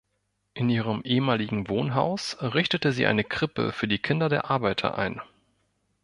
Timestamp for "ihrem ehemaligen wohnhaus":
0.71-2.35